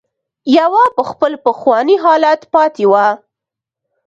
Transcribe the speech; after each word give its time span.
يوه 0.57 0.83
په 0.95 1.03
خپل 1.09 1.31
پخواني 1.45 1.95
حالت 2.03 2.41
پاتې 2.53 2.85
وه. 2.91 3.07